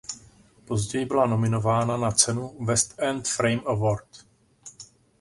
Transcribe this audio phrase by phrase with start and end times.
[0.65, 4.07] Později byla nominována na cenu West End Frame Award.